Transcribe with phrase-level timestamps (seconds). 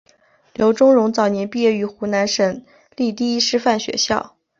[0.55, 2.65] 刘仲容早年毕业于湖南省
[2.95, 4.35] 立第一师范学校。